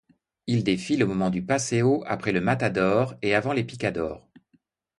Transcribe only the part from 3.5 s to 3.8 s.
les